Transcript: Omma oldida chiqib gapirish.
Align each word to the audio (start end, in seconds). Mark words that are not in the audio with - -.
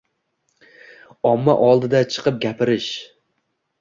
Omma 1.31 1.55
oldida 1.67 2.01
chiqib 2.15 2.43
gapirish. 2.47 2.93